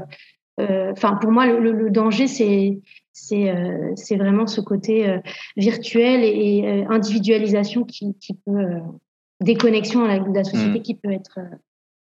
euh, 0.59 0.91
enfin 0.91 1.15
pour 1.21 1.31
moi, 1.31 1.47
le, 1.47 1.89
danger, 1.89 2.27
c'est 2.27 2.79
c'est 3.13 3.53
c'est 3.95 4.15
vraiment 4.15 4.47
ce 4.47 4.61
côté 4.61 5.19
virtuel 5.57 6.23
et, 6.23 6.85
individualisation 6.89 7.83
qui, 7.83 8.15
qui 8.19 8.33
peut 8.33 8.81
déconnexion 9.41 10.03
à 10.03 10.07
la, 10.07 10.19
de 10.19 10.33
la 10.33 10.43
société 10.43 10.79
hmm. 10.79 10.83
qui 10.83 10.95
peut 10.95 11.11
être 11.11 11.39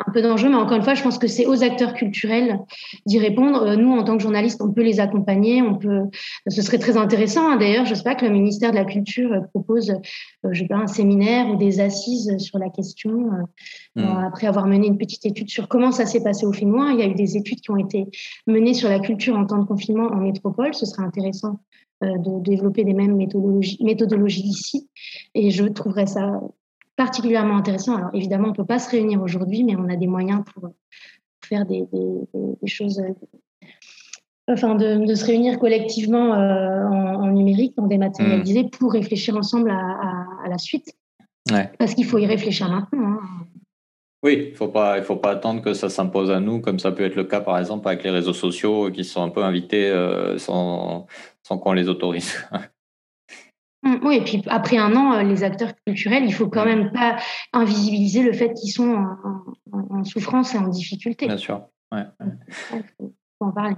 un 0.06 0.12
peu 0.12 0.22
dangereux, 0.22 0.50
mais 0.50 0.56
encore 0.56 0.76
une 0.76 0.82
fois, 0.82 0.94
je 0.94 1.02
pense 1.02 1.18
que 1.18 1.26
c'est 1.26 1.46
aux 1.46 1.62
acteurs 1.62 1.94
culturels 1.94 2.58
d'y 3.06 3.18
répondre. 3.18 3.62
Euh, 3.62 3.76
nous, 3.76 3.92
en 3.92 4.04
tant 4.04 4.16
que 4.16 4.22
journalistes, 4.22 4.60
on 4.62 4.72
peut 4.72 4.82
les 4.82 5.00
accompagner. 5.00 5.62
On 5.62 5.76
peut. 5.76 6.02
Ce 6.48 6.62
serait 6.62 6.78
très 6.78 6.96
intéressant. 6.96 7.50
Hein, 7.50 7.56
d'ailleurs, 7.56 7.86
je 7.86 7.94
sais 7.94 8.02
pas 8.02 8.14
que 8.14 8.24
le 8.24 8.32
ministère 8.32 8.70
de 8.70 8.76
la 8.76 8.84
Culture 8.84 9.30
propose, 9.52 9.90
euh, 9.90 10.48
je 10.50 10.62
sais 10.62 10.68
pas, 10.68 10.76
un 10.76 10.86
séminaire 10.86 11.48
ou 11.50 11.56
des 11.56 11.80
assises 11.80 12.36
sur 12.38 12.58
la 12.58 12.70
question. 12.70 13.30
Euh, 13.96 14.02
hmm. 14.02 14.26
Après 14.26 14.46
avoir 14.46 14.66
mené 14.66 14.86
une 14.86 14.98
petite 14.98 15.26
étude 15.26 15.50
sur 15.50 15.68
comment 15.68 15.92
ça 15.92 16.06
s'est 16.06 16.22
passé 16.22 16.46
au 16.46 16.52
Finnois, 16.52 16.90
il 16.92 17.00
y 17.00 17.02
a 17.02 17.06
eu 17.06 17.14
des 17.14 17.36
études 17.36 17.60
qui 17.60 17.70
ont 17.70 17.76
été 17.76 18.06
menées 18.46 18.74
sur 18.74 18.88
la 18.88 18.98
culture 18.98 19.36
en 19.36 19.46
temps 19.46 19.58
de 19.58 19.66
confinement 19.66 20.06
en 20.06 20.16
métropole. 20.16 20.74
Ce 20.74 20.86
serait 20.86 21.04
intéressant 21.04 21.60
de 22.00 22.42
développer 22.42 22.82
les 22.82 22.94
mêmes 22.94 23.14
méthodologies, 23.14 23.78
méthodologies 23.80 24.42
ici. 24.42 24.88
Et 25.36 25.50
je 25.50 25.64
trouverais 25.66 26.06
ça 26.06 26.40
particulièrement 26.96 27.56
intéressant. 27.56 27.96
Alors 27.96 28.10
évidemment, 28.14 28.48
on 28.48 28.50
ne 28.50 28.56
peut 28.56 28.64
pas 28.64 28.78
se 28.78 28.90
réunir 28.90 29.22
aujourd'hui, 29.22 29.64
mais 29.64 29.76
on 29.76 29.88
a 29.88 29.96
des 29.96 30.06
moyens 30.06 30.42
pour 30.52 30.70
faire 31.44 31.66
des, 31.66 31.86
choses, 32.66 33.00
euh, 33.00 33.62
enfin 34.48 34.74
de, 34.74 35.14
se 35.14 35.24
réunir 35.24 35.58
collectivement 35.58 36.34
euh, 36.34 36.84
en, 36.86 37.26
numérique, 37.28 37.74
en 37.76 37.86
dématérialisé, 37.86 38.64
mmh. 38.64 38.70
pour 38.70 38.92
réfléchir 38.92 39.36
ensemble 39.36 39.70
à, 39.70 40.48
la 40.48 40.58
suite. 40.58 40.94
Parce 41.78 41.94
qu'il 41.94 42.04
faut 42.04 42.18
y 42.18 42.26
réfléchir 42.26 42.68
maintenant. 42.68 43.18
Hein. 43.18 43.20
Oui, 44.24 44.38
il 44.46 44.50
ne 44.50 44.54
faut, 44.54 44.68
pas, 44.68 45.02
faut 45.02 45.16
pas 45.16 45.32
attendre 45.32 45.62
que 45.62 45.74
ça 45.74 45.88
s'impose 45.88 46.30
à 46.30 46.38
nous, 46.38 46.60
comme 46.60 46.78
ça 46.78 46.92
peut 46.92 47.02
être 47.04 47.16
le 47.16 47.24
cas 47.24 47.40
par 47.40 47.58
exemple 47.58 47.88
avec 47.88 48.04
les 48.04 48.10
réseaux 48.10 48.32
sociaux 48.32 48.88
qui 48.92 49.04
sont 49.04 49.20
un 49.20 49.30
peu 49.30 49.42
invités 49.42 49.88
euh, 49.88 50.38
sans, 50.38 51.06
sans 51.42 51.58
qu'on 51.58 51.72
les 51.72 51.88
autorise. 51.88 52.36
Mmh, 53.82 53.96
oui, 54.04 54.16
et 54.16 54.20
puis 54.22 54.42
après 54.46 54.76
un 54.76 54.94
an, 54.94 55.14
euh, 55.14 55.22
les 55.22 55.42
acteurs 55.42 55.72
culturels, 55.84 56.24
il 56.24 56.32
faut 56.32 56.48
quand 56.48 56.64
même 56.64 56.92
pas 56.92 57.16
invisibiliser 57.52 58.22
le 58.22 58.32
fait 58.32 58.52
qu'ils 58.54 58.72
sont 58.72 59.04
en, 59.72 60.04
souffrance 60.04 60.54
et 60.54 60.58
en 60.58 60.68
difficulté. 60.68 61.26
Bien 61.26 61.36
sûr. 61.36 61.66
Ouais. 61.90 62.04
Il 62.70 62.82
faut 63.38 63.46
en 63.46 63.52
parler. 63.52 63.74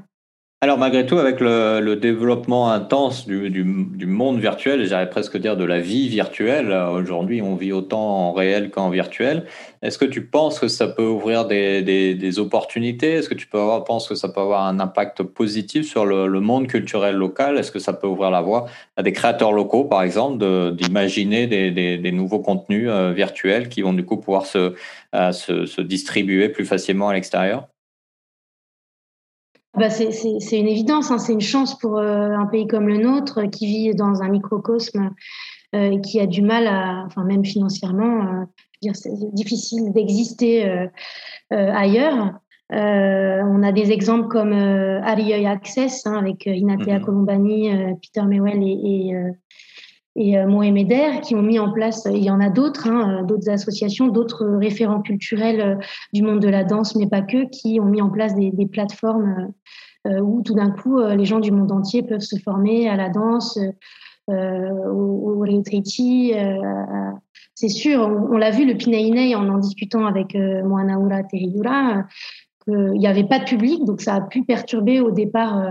Alors 0.64 0.78
malgré 0.78 1.04
tout, 1.04 1.18
avec 1.18 1.40
le, 1.40 1.94
développement 1.96 2.72
intense 2.72 3.26
du, 3.26 3.64
monde 4.06 4.40
virtuel, 4.40 4.86
j'allais 4.86 5.10
presque 5.10 5.36
dire 5.36 5.58
de 5.58 5.64
la 5.64 5.78
vie 5.78 6.08
virtuelle, 6.08 6.72
aujourd'hui 6.72 7.42
on 7.42 7.54
vit 7.54 7.72
autant 7.72 8.00
en 8.00 8.32
réel 8.32 8.70
qu'en 8.70 8.88
virtuel, 8.88 9.44
est-ce 9.82 9.98
que 9.98 10.06
tu 10.06 10.24
penses 10.24 10.58
que 10.58 10.68
ça 10.68 10.88
peut 10.88 11.06
ouvrir 11.06 11.44
des, 11.44 12.38
opportunités? 12.38 13.12
Est-ce 13.12 13.28
que 13.28 13.34
tu 13.34 13.46
peux 13.46 13.58
avoir, 13.58 13.84
penses 13.84 14.08
que 14.08 14.14
ça 14.14 14.30
peut 14.30 14.40
avoir 14.40 14.66
un 14.66 14.80
impact 14.80 15.22
positif 15.22 15.86
sur 15.86 16.06
le, 16.06 16.40
monde 16.40 16.66
culturel 16.66 17.16
local? 17.16 17.58
Est-ce 17.58 17.70
que 17.70 17.78
ça 17.78 17.92
peut 17.92 18.06
ouvrir 18.06 18.30
la 18.30 18.40
voie 18.40 18.64
à 18.96 19.02
des 19.02 19.12
créateurs 19.12 19.52
locaux, 19.52 19.84
par 19.84 20.02
exemple, 20.02 20.38
d'imaginer 20.72 21.46
des, 21.46 22.12
nouveaux 22.12 22.40
contenus 22.40 22.88
euh, 22.88 23.12
virtuels 23.12 23.68
qui 23.68 23.82
vont 23.82 23.92
du 23.92 24.06
coup 24.06 24.16
pouvoir 24.16 24.46
se, 24.46 24.72
euh, 25.14 25.32
se 25.32 25.80
distribuer 25.82 26.48
plus 26.48 26.64
facilement 26.64 27.10
à 27.10 27.12
l'extérieur? 27.12 27.68
Bah 29.76 29.90
c'est 29.90 30.58
une 30.58 30.68
évidence, 30.68 31.10
hein, 31.10 31.18
c'est 31.18 31.32
une 31.32 31.40
chance 31.40 31.76
pour 31.78 31.98
euh, 31.98 32.30
un 32.30 32.46
pays 32.46 32.66
comme 32.66 32.86
le 32.86 32.98
nôtre 32.98 33.42
qui 33.50 33.66
vit 33.66 33.94
dans 33.94 34.22
un 34.22 34.28
microcosme 34.28 35.10
euh, 35.74 35.90
et 35.90 36.00
qui 36.00 36.20
a 36.20 36.26
du 36.26 36.42
mal 36.42 36.68
à, 36.68 37.02
enfin 37.06 37.24
même 37.24 37.44
financièrement, 37.44 38.22
euh, 38.22 38.44
dire 38.82 38.94
c'est 38.94 39.12
difficile 39.32 39.92
d'exister 39.92 40.68
euh, 40.68 40.86
ailleurs. 41.50 42.38
on 42.70 43.62
a 43.64 43.72
des 43.72 43.90
exemples 43.90 44.28
comme 44.28 44.52
Arioi 44.52 45.48
Access 45.48 46.06
hein, 46.06 46.14
avec 46.14 46.46
Inatea 46.46 47.00
mm 47.00 47.04
Colombani, 47.04 47.70
Peter 48.00 48.26
Mewell 48.26 48.62
et, 48.62 49.10
et 49.10 49.14
et 50.16 50.38
euh, 50.38 50.46
Mohamed 50.46 51.20
qui 51.22 51.34
ont 51.34 51.42
mis 51.42 51.58
en 51.58 51.72
place, 51.72 52.06
il 52.10 52.22
y 52.22 52.30
en 52.30 52.40
a 52.40 52.50
d'autres, 52.50 52.88
hein, 52.88 53.20
euh, 53.20 53.24
d'autres 53.24 53.50
associations, 53.50 54.08
d'autres 54.08 54.46
référents 54.46 55.02
culturels 55.02 55.60
euh, 55.60 55.76
du 56.12 56.22
monde 56.22 56.40
de 56.40 56.48
la 56.48 56.64
danse, 56.64 56.94
mais 56.96 57.06
pas 57.06 57.22
que, 57.22 57.48
qui 57.48 57.80
ont 57.80 57.86
mis 57.86 58.02
en 58.02 58.10
place 58.10 58.34
des, 58.34 58.50
des 58.50 58.66
plateformes 58.66 59.52
euh, 60.06 60.20
où 60.20 60.42
tout 60.42 60.54
d'un 60.54 60.70
coup 60.70 61.00
les 61.00 61.24
gens 61.24 61.40
du 61.40 61.50
monde 61.50 61.72
entier 61.72 62.02
peuvent 62.02 62.20
se 62.20 62.36
former 62.36 62.88
à 62.88 62.96
la 62.96 63.08
danse, 63.08 63.58
euh, 64.30 64.70
au, 64.90 65.42
au 65.42 65.62
tai 65.62 65.82
c'est 67.56 67.68
sûr, 67.68 68.00
on, 68.00 68.36
l'a 68.36 68.50
vu 68.50 68.66
le 68.66 68.74
Pinainei 68.74 69.34
en 69.34 69.48
en 69.48 69.58
discutant 69.58 70.06
avec 70.06 70.34
euh, 70.34 70.64
Moanaura 70.64 71.22
Teriura, 71.22 72.04
qu'il 72.64 72.98
n'y 72.98 73.06
avait 73.06 73.28
pas 73.28 73.38
de 73.38 73.44
public, 73.44 73.84
donc 73.84 74.00
ça 74.00 74.14
a 74.14 74.20
pu 74.22 74.42
perturber 74.42 75.00
au 75.00 75.10
départ 75.10 75.62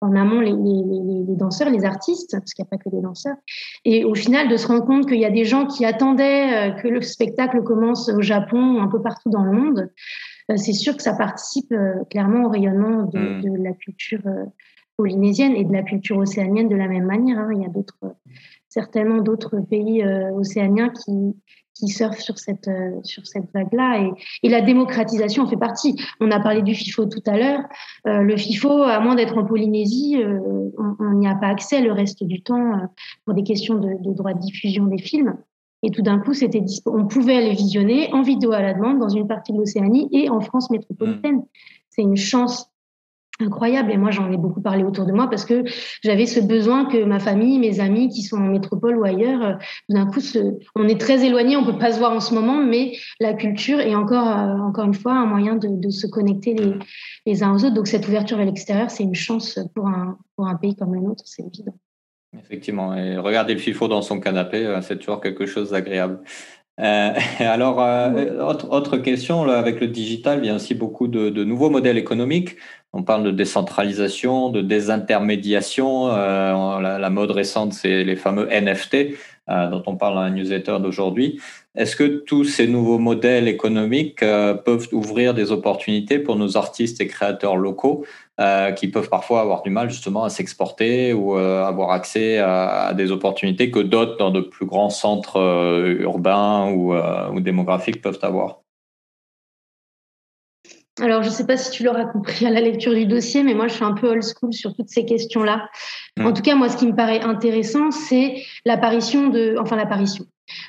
en 0.00 0.14
amont 0.14 0.40
les, 0.40 0.52
les, 0.52 1.24
les, 1.26 1.36
danseurs, 1.36 1.70
les 1.70 1.84
artistes, 1.84 2.30
parce 2.32 2.54
qu'il 2.54 2.62
n'y 2.62 2.68
a 2.68 2.70
pas 2.70 2.82
que 2.82 2.88
des 2.88 3.00
danseurs. 3.00 3.36
Et 3.84 4.04
au 4.04 4.14
final, 4.14 4.48
de 4.48 4.56
se 4.56 4.66
rendre 4.66 4.84
compte 4.84 5.06
qu'il 5.06 5.18
y 5.18 5.24
a 5.24 5.30
des 5.30 5.44
gens 5.44 5.66
qui 5.66 5.84
attendaient 5.84 6.70
euh, 6.70 6.70
que 6.72 6.88
le 6.88 7.02
spectacle 7.02 7.62
commence 7.62 8.08
au 8.08 8.22
Japon, 8.22 8.80
un 8.80 8.88
peu 8.88 9.02
partout 9.02 9.30
dans 9.30 9.42
le 9.42 9.52
monde, 9.52 9.90
euh, 10.50 10.56
c'est 10.56 10.72
sûr 10.72 10.96
que 10.96 11.02
ça 11.02 11.14
participe 11.14 11.72
euh, 11.72 12.04
clairement 12.10 12.44
au 12.44 12.48
rayonnement 12.48 13.04
de, 13.04 13.42
de, 13.42 13.62
la 13.62 13.72
culture 13.72 14.22
polynésienne 14.96 15.54
et 15.56 15.64
de 15.64 15.72
la 15.72 15.82
culture 15.82 16.18
océanienne 16.18 16.68
de 16.68 16.76
la 16.76 16.88
même 16.88 17.06
manière. 17.06 17.38
Hein. 17.38 17.50
Il 17.54 17.62
y 17.62 17.66
a 17.66 17.68
d'autres, 17.68 17.98
certainement 18.68 19.18
d'autres 19.18 19.58
pays 19.60 20.04
océaniens 20.04 20.90
qui, 20.90 21.34
qui 21.78 21.88
surfent 21.88 22.20
sur 22.20 22.38
cette, 22.38 22.68
euh, 22.68 22.98
sur 23.04 23.26
cette 23.26 23.50
vague-là. 23.54 24.02
Et, 24.02 24.10
et, 24.42 24.48
la 24.48 24.60
démocratisation 24.60 25.44
en 25.44 25.46
fait 25.46 25.56
partie. 25.56 25.96
On 26.20 26.30
a 26.30 26.40
parlé 26.40 26.62
du 26.62 26.74
FIFO 26.74 27.06
tout 27.06 27.22
à 27.26 27.36
l'heure. 27.36 27.60
Euh, 28.06 28.22
le 28.22 28.36
FIFO, 28.36 28.82
à 28.82 29.00
moins 29.00 29.14
d'être 29.14 29.38
en 29.38 29.44
Polynésie, 29.44 30.16
euh, 30.22 30.38
on 30.98 31.14
n'y 31.14 31.28
a 31.28 31.34
pas 31.34 31.48
accès 31.48 31.80
le 31.80 31.92
reste 31.92 32.24
du 32.24 32.42
temps 32.42 32.90
pour 33.24 33.34
des 33.34 33.42
questions 33.42 33.74
de, 33.74 33.88
de 34.00 34.14
droit 34.14 34.34
de 34.34 34.40
diffusion 34.40 34.86
des 34.86 34.98
films. 34.98 35.36
Et 35.82 35.90
tout 35.90 36.02
d'un 36.02 36.18
coup, 36.18 36.34
c'était 36.34 36.64
on 36.86 37.06
pouvait 37.06 37.40
les 37.40 37.52
visionner 37.52 38.12
en 38.12 38.22
vidéo 38.22 38.52
à 38.52 38.60
la 38.60 38.74
demande 38.74 38.98
dans 38.98 39.08
une 39.08 39.28
partie 39.28 39.52
de 39.52 39.58
l'Océanie 39.58 40.08
et 40.10 40.28
en 40.28 40.40
France 40.40 40.70
métropolitaine. 40.70 41.36
Mmh. 41.36 41.46
C'est 41.90 42.02
une 42.02 42.16
chance 42.16 42.68
incroyable. 43.40 43.92
Et 43.92 43.96
moi, 43.96 44.10
j'en 44.10 44.30
ai 44.30 44.36
beaucoup 44.36 44.60
parlé 44.60 44.84
autour 44.84 45.06
de 45.06 45.12
moi 45.12 45.28
parce 45.28 45.44
que 45.44 45.64
j'avais 46.02 46.26
ce 46.26 46.40
besoin 46.40 46.86
que 46.86 47.04
ma 47.04 47.18
famille, 47.18 47.58
mes 47.58 47.80
amis 47.80 48.08
qui 48.08 48.22
sont 48.22 48.36
en 48.36 48.48
métropole 48.48 48.96
ou 48.96 49.04
ailleurs, 49.04 49.42
euh, 49.42 49.52
d'un 49.88 50.06
coup, 50.06 50.20
on 50.74 50.88
est 50.88 51.00
très 51.00 51.24
éloigné, 51.24 51.56
on 51.56 51.64
peut 51.64 51.78
pas 51.78 51.92
se 51.92 51.98
voir 51.98 52.12
en 52.12 52.20
ce 52.20 52.34
moment, 52.34 52.56
mais 52.56 52.92
la 53.20 53.34
culture 53.34 53.80
est 53.80 53.94
encore, 53.94 54.28
euh, 54.28 54.56
encore 54.58 54.84
une 54.84 54.94
fois, 54.94 55.12
un 55.12 55.26
moyen 55.26 55.56
de, 55.56 55.90
se 55.90 56.06
connecter 56.06 56.54
les, 57.26 57.42
uns 57.42 57.54
aux 57.54 57.64
autres. 57.64 57.74
Donc, 57.74 57.86
cette 57.86 58.06
ouverture 58.08 58.36
vers 58.36 58.46
l'extérieur, 58.46 58.90
c'est 58.90 59.04
une 59.04 59.14
chance 59.14 59.58
pour 59.74 59.86
un, 59.86 60.18
pour 60.36 60.46
un 60.46 60.56
pays 60.56 60.76
comme 60.76 60.94
le 60.94 61.00
nôtre, 61.00 61.24
c'est 61.26 61.42
évident. 61.42 61.74
Effectivement. 62.36 62.94
Et 62.94 63.16
regarder 63.16 63.54
le 63.54 63.60
FIFO 63.60 63.88
dans 63.88 64.02
son 64.02 64.20
canapé, 64.20 64.66
euh, 64.66 64.82
c'est 64.82 64.98
toujours 64.98 65.20
quelque 65.20 65.46
chose 65.46 65.70
d'agréable. 65.70 66.20
Euh, 66.78 67.12
alors, 67.40 67.80
euh, 67.80 68.40
autre, 68.40 68.70
autre, 68.70 68.96
question, 68.98 69.44
là, 69.44 69.58
avec 69.58 69.80
le 69.80 69.88
digital, 69.88 70.40
il 70.42 70.46
y 70.46 70.50
a 70.50 70.54
aussi 70.54 70.74
beaucoup 70.74 71.08
de, 71.08 71.28
de, 71.30 71.44
nouveaux 71.44 71.70
modèles 71.70 71.98
économiques. 71.98 72.56
On 72.92 73.02
parle 73.02 73.24
de 73.24 73.30
décentralisation, 73.30 74.50
de 74.50 74.62
désintermédiation. 74.62 76.08
Euh, 76.08 76.80
la, 76.80 76.98
la, 76.98 77.10
mode 77.10 77.30
récente, 77.32 77.72
c'est 77.72 78.04
les 78.04 78.16
fameux 78.16 78.48
NFT 78.50 79.16
dont 79.48 79.82
on 79.86 79.96
parle 79.96 80.14
dans 80.14 80.22
la 80.22 80.30
newsletter 80.30 80.76
d'aujourd'hui. 80.80 81.40
Est-ce 81.78 81.94
que 81.94 82.04
tous 82.04 82.42
ces 82.42 82.66
nouveaux 82.66 82.98
modèles 82.98 83.46
économiques 83.46 84.24
euh, 84.24 84.52
peuvent 84.54 84.88
ouvrir 84.90 85.32
des 85.32 85.52
opportunités 85.52 86.18
pour 86.18 86.34
nos 86.34 86.56
artistes 86.56 87.00
et 87.00 87.06
créateurs 87.06 87.56
locaux 87.56 88.04
euh, 88.40 88.72
qui 88.72 88.88
peuvent 88.88 89.08
parfois 89.08 89.42
avoir 89.42 89.62
du 89.62 89.70
mal 89.70 89.88
justement 89.88 90.24
à 90.24 90.28
s'exporter 90.28 91.12
ou 91.12 91.38
euh, 91.38 91.64
avoir 91.64 91.92
accès 91.92 92.38
à, 92.38 92.92
des 92.94 93.12
opportunités 93.12 93.70
que 93.70 93.78
d'autres 93.78 94.16
dans 94.16 94.30
de 94.30 94.40
plus 94.40 94.66
grands 94.66 94.90
centres 94.90 95.38
euh, 95.38 96.00
urbains 96.00 96.68
euh, 96.68 97.30
ou, 97.30 97.40
démographiques 97.40 98.02
peuvent 98.02 98.18
avoir? 98.22 98.62
Alors, 101.00 101.22
je 101.22 101.28
ne 101.28 101.32
sais 101.32 101.46
pas 101.46 101.56
si 101.56 101.70
tu 101.70 101.84
l'auras 101.84 102.04
compris 102.04 102.46
à 102.46 102.50
la 102.50 102.60
lecture 102.60 102.94
du 102.94 103.06
dossier, 103.06 103.42
mais 103.42 103.54
moi, 103.54 103.68
je 103.68 103.74
suis 103.74 103.84
un 103.84 103.92
peu 103.92 104.08
old 104.08 104.22
school 104.22 104.52
sur 104.52 104.74
toutes 104.74 104.88
ces 104.88 105.04
questions-là. 105.04 105.68
Mmh. 106.16 106.26
En 106.26 106.32
tout 106.32 106.42
cas, 106.42 106.54
moi, 106.54 106.68
ce 106.68 106.76
qui 106.76 106.86
me 106.86 106.94
paraît 106.94 107.20
intéressant, 107.20 107.90
c'est 107.90 108.42
l'apparition 108.64 109.28
de, 109.28 109.56
enfin, 109.60 109.76
l'apparition, 109.76 110.24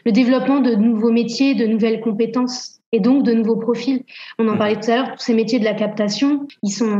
le 0.06 0.12
développement 0.12 0.60
de 0.60 0.76
nouveaux 0.76 1.12
métiers, 1.12 1.56
de 1.56 1.66
nouvelles 1.66 2.02
compétences 2.02 2.80
et 2.92 3.00
donc 3.00 3.24
de 3.24 3.34
nouveaux 3.34 3.58
profils. 3.58 4.04
On 4.40 4.48
en 4.48 4.58
parlait 4.58 4.80
tout 4.80 4.90
à 4.90 4.96
l'heure, 4.96 5.12
tous 5.12 5.24
ces 5.24 5.34
métiers 5.34 5.60
de 5.60 5.66
la 5.66 5.74
captation, 5.74 6.48
ils 6.64 6.72
sont 6.72 6.98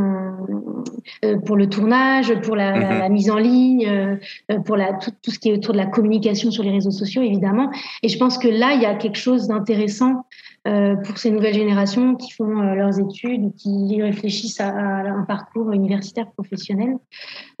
euh, 1.24 1.36
pour 1.44 1.56
le 1.56 1.68
tournage, 1.68 2.32
pour 2.42 2.54
la, 2.54 2.98
la 2.98 3.08
mise 3.08 3.30
en 3.30 3.38
ligne, 3.38 3.86
euh, 3.88 4.58
pour 4.60 4.76
la, 4.76 4.94
tout, 4.94 5.10
tout, 5.22 5.30
ce 5.30 5.38
qui 5.38 5.50
est 5.50 5.52
autour 5.52 5.72
de 5.72 5.78
la 5.78 5.86
communication 5.86 6.50
sur 6.50 6.62
les 6.62 6.70
réseaux 6.70 6.90
sociaux, 6.90 7.22
évidemment. 7.22 7.70
Et 8.02 8.08
je 8.08 8.18
pense 8.18 8.38
que 8.38 8.48
là, 8.48 8.74
il 8.74 8.82
y 8.82 8.86
a 8.86 8.94
quelque 8.94 9.18
chose 9.18 9.48
d'intéressant 9.48 10.12
euh, 10.12 10.49
pour 10.64 11.18
ces 11.18 11.30
nouvelles 11.30 11.54
générations 11.54 12.16
qui 12.16 12.32
font 12.32 12.60
euh, 12.60 12.74
leurs 12.74 12.98
études, 12.98 13.54
qui 13.54 14.02
réfléchissent 14.02 14.60
à, 14.60 14.68
à, 14.68 15.10
un 15.10 15.22
parcours 15.22 15.72
universitaire 15.72 16.30
professionnel. 16.32 16.96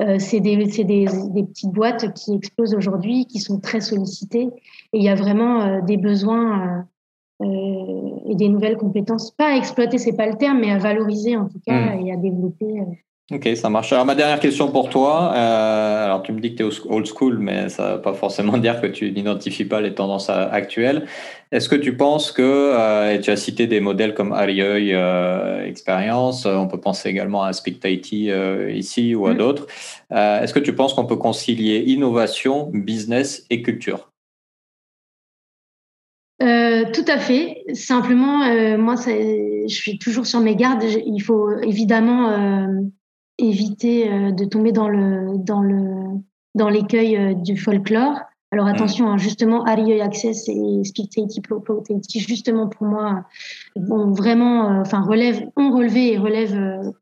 Euh, 0.02 0.18
c'est 0.18 0.40
des, 0.40 0.56
des, 0.56 0.84
des, 0.84 1.42
petites 1.44 1.72
boîtes 1.72 2.12
qui 2.14 2.34
explosent 2.34 2.74
aujourd'hui, 2.74 3.26
qui 3.26 3.38
sont 3.38 3.58
très 3.58 3.80
sollicitées. 3.80 4.48
Et 4.92 4.98
il 4.98 5.02
y 5.02 5.08
a 5.08 5.14
vraiment 5.14 5.62
euh, 5.62 5.80
des 5.80 5.96
besoins 5.96 6.86
euh, 7.40 8.10
et 8.26 8.34
des 8.34 8.48
nouvelles 8.48 8.76
compétences, 8.76 9.30
pas 9.30 9.52
à 9.52 9.56
exploiter, 9.56 9.96
c'est 9.96 10.16
pas 10.16 10.26
le 10.26 10.36
terme, 10.36 10.60
mais 10.60 10.70
à 10.70 10.78
valoriser 10.78 11.36
en 11.36 11.48
tout 11.48 11.60
cas 11.66 11.96
mmh. 11.96 12.06
et 12.06 12.12
à 12.12 12.16
développer. 12.16 12.82
Ok, 13.30 13.48
ça 13.54 13.70
marche. 13.70 13.92
Alors 13.92 14.04
ma 14.04 14.16
dernière 14.16 14.40
question 14.40 14.72
pour 14.72 14.90
toi, 14.90 15.32
euh, 15.36 16.04
alors 16.04 16.22
tu 16.22 16.32
me 16.32 16.40
dis 16.40 16.54
que 16.54 16.64
tu 16.64 16.68
es 16.68 16.80
old 16.88 17.06
school, 17.06 17.38
mais 17.38 17.68
ça 17.68 17.90
ne 17.90 17.94
veut 17.94 18.02
pas 18.02 18.12
forcément 18.12 18.58
dire 18.58 18.80
que 18.80 18.88
tu 18.88 19.12
n'identifies 19.12 19.64
pas 19.64 19.80
les 19.80 19.94
tendances 19.94 20.28
actuelles. 20.30 21.06
Est-ce 21.52 21.68
que 21.68 21.76
tu 21.76 21.96
penses 21.96 22.32
que, 22.32 22.42
euh, 22.42 23.14
et 23.14 23.20
tu 23.20 23.30
as 23.30 23.36
cité 23.36 23.68
des 23.68 23.78
modèles 23.78 24.14
comme 24.14 24.32
Arieuil 24.32 24.94
euh, 24.94 25.64
Experience, 25.64 26.44
on 26.44 26.66
peut 26.66 26.80
penser 26.80 27.08
également 27.08 27.44
à 27.44 27.52
Speak 27.52 27.84
euh, 27.84 28.72
ici 28.74 29.14
ou 29.14 29.26
à 29.26 29.34
mmh. 29.34 29.36
d'autres, 29.36 29.66
est-ce 30.10 30.52
que 30.52 30.58
tu 30.58 30.74
penses 30.74 30.94
qu'on 30.94 31.06
peut 31.06 31.16
concilier 31.16 31.84
innovation, 31.86 32.68
business 32.72 33.46
et 33.48 33.62
culture? 33.62 34.10
Euh, 36.42 36.84
tout 36.92 37.04
à 37.06 37.18
fait. 37.18 37.62
Simplement, 37.74 38.42
euh, 38.44 38.78
moi, 38.78 38.94
je 38.96 39.74
suis 39.74 39.98
toujours 39.98 40.26
sur 40.26 40.40
mes 40.40 40.56
gardes. 40.56 40.82
Il 40.82 41.20
faut 41.20 41.58
évidemment 41.60 42.30
euh, 42.30 42.66
éviter 43.40 44.10
euh, 44.10 44.30
de 44.32 44.44
tomber 44.44 44.72
dans 44.72 44.88
le 44.88 45.38
dans 45.38 45.62
le 45.62 46.18
dans 46.54 46.68
l'écueil 46.68 47.16
euh, 47.16 47.34
du 47.34 47.56
folklore. 47.56 48.18
Alors 48.52 48.66
mmh. 48.66 48.70
attention, 48.70 49.08
hein, 49.08 49.16
justement, 49.16 49.64
Ariyo 49.64 50.02
Access 50.02 50.48
et 50.48 50.84
Speak 50.84 51.10
Tahiti 51.10 51.40
Pro 51.40 51.62
justement 52.16 52.68
pour 52.68 52.86
moi, 52.86 53.24
bon, 53.76 54.12
vraiment, 54.12 54.80
enfin 54.80 55.02
relève, 55.02 55.48
ont 55.56 55.70
relevé 55.70 56.12
et 56.14 56.18
relève 56.18 56.92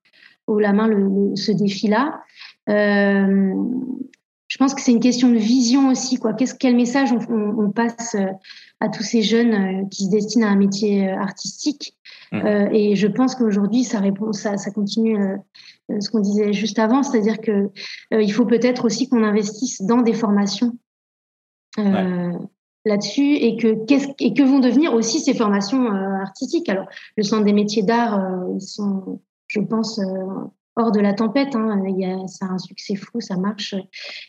haut 0.47 0.59
la 0.59 0.75
main 0.75 0.87
le, 0.87 0.99
le, 0.99 1.37
ce 1.37 1.51
défi-là. 1.53 2.21
je 2.67 4.57
pense 4.59 4.75
que 4.75 4.83
c'est 4.83 4.93
une 4.93 5.01
question 5.01 5.31
de 5.31 5.39
vision 5.39 5.89
aussi, 5.89 6.19
quoi. 6.19 6.35
Qu'est-ce 6.35 6.55
quel 6.55 6.77
message 6.77 7.13
on, 7.13 7.21
on, 7.33 7.65
on 7.65 7.71
passe 7.71 8.15
à 8.81 8.89
tous 8.89 9.03
ces 9.03 9.23
jeunes 9.23 9.55
euh, 9.55 9.85
qui 9.91 10.05
se 10.05 10.11
destinent 10.11 10.47
à 10.47 10.51
un 10.51 10.57
métier 10.57 11.09
euh, 11.09 11.19
artistique. 11.19 11.97
Mmh. 12.31 12.37
Euh, 12.45 12.69
et 12.73 12.95
je 12.95 13.07
pense 13.07 13.35
qu'aujourd'hui, 13.35 13.85
ça 13.85 14.01
répond, 14.01 14.33
ça, 14.33 14.57
ça 14.57 14.71
continue 14.71 15.19
euh, 15.19 15.37
ce 16.01 16.11
qu'on 16.11 16.21
disait 16.21 16.53
juste 16.53 16.79
avant, 16.79 17.03
c'est-à-dire 17.03 17.41
que 17.41 17.71
euh, 18.13 18.23
il 18.23 18.33
faut 18.33 18.45
peut-être 18.45 18.85
aussi 18.85 19.09
qu'on 19.09 19.25
investisse 19.25 19.83
dans 19.83 20.03
des 20.03 20.13
formations 20.13 20.77
ouais. 21.79 22.33
là-dessus 22.85 23.35
et 23.35 23.57
que 23.57 23.85
qu'est-ce 23.87 24.09
et 24.19 24.35
que 24.35 24.43
vont 24.43 24.61
devenir 24.61 24.95
aussi 24.95 25.21
ces 25.21 25.35
formations 25.35 25.87
artistiques? 25.87 26.69
Alors, 26.69 26.87
le 27.17 27.23
centre 27.23 27.45
des 27.45 27.53
métiers 27.53 27.83
d'art, 27.83 28.21
ils 28.55 28.61
sont, 28.61 29.21
je 29.47 29.61
pense, 29.61 30.01
hors 30.79 30.93
de 30.93 31.01
la 31.01 31.13
tempête. 31.13 31.55
Hein. 31.55 31.83
Il 31.87 32.01
y 32.01 32.07
a, 32.07 32.27
ça 32.27 32.47
a 32.47 32.51
un 32.51 32.59
succès 32.59 32.95
fou, 32.95 33.21
ça 33.21 33.37
marche 33.37 33.75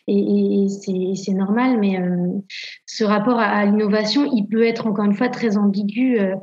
et, 0.06 0.64
et 0.64 1.14
c'est 1.14 1.32
normal. 1.32 1.78
Mais 1.78 1.98
euh, 1.98 2.28
ce 2.86 3.04
rapport 3.04 3.38
à, 3.38 3.44
à 3.44 3.64
l'innovation, 3.64 4.30
il 4.34 4.46
peut 4.46 4.64
être 4.66 4.86
encore 4.86 5.04
une 5.04 5.14
fois 5.14 5.28
très 5.28 5.56
ambigu. 5.56 6.18
Euh, 6.18 6.34